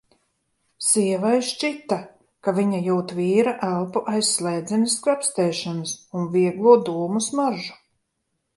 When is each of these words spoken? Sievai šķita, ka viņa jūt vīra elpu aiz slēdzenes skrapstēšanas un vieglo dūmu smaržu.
Sievai 0.85 1.33
šķita, 1.49 1.97
ka 2.47 2.53
viņa 2.61 2.79
jūt 2.87 3.13
vīra 3.19 3.53
elpu 3.69 4.03
aiz 4.15 4.31
slēdzenes 4.39 4.97
skrapstēšanas 5.01 5.95
un 6.21 6.29
vieglo 6.39 6.77
dūmu 6.91 7.25
smaržu. 7.31 7.81